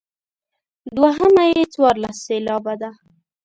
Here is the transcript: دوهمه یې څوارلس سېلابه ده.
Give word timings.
دوهمه 0.95 1.43
یې 1.53 1.63
څوارلس 1.73 2.17
سېلابه 2.27 2.73
ده. 2.81 2.91